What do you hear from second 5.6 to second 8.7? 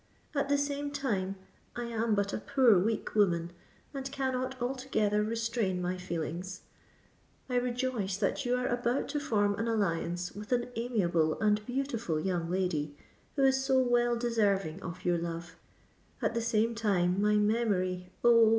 my feelings. I rejoice that you are